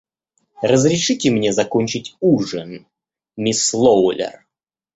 Разрешите 0.63 1.29
мне 1.29 1.53
закончить 1.53 2.15
ужин, 2.21 2.87
мисс 3.37 3.71
Лоулер. 3.71 4.47